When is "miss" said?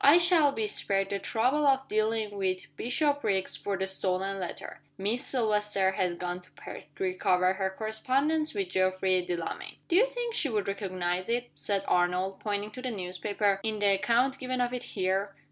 4.97-5.23